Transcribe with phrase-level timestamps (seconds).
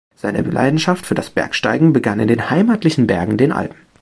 [0.15, 3.77] Seine Leidenschaft für das Bergsteigen begann in den heimatlichen Bergen, den Alpen.